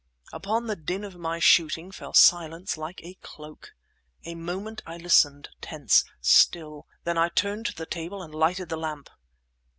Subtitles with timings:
[0.33, 3.75] Upon the din of my shooting fell silence like a cloak.
[4.25, 8.77] A moment I listened, tense, still; then I turned to the table and lighted the
[8.77, 9.11] lamp.